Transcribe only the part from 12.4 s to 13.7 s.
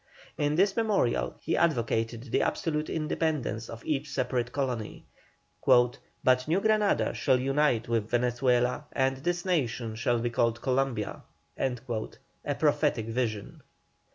prophetic vision!